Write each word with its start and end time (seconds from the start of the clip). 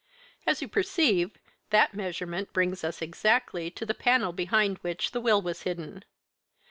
As 0.47 0.63
you 0.63 0.67
perceive, 0.67 1.37
that 1.69 1.93
measurement 1.93 2.51
brings 2.53 2.83
us 2.83 3.03
exactly 3.03 3.69
to 3.69 3.85
the 3.85 3.93
panel 3.93 4.33
behind 4.33 4.79
which 4.79 5.11
the 5.11 5.21
will 5.21 5.43
was 5.43 5.61
hidden. 5.61 6.03